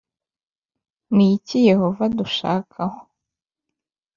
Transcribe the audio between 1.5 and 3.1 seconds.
Yehova adushakaho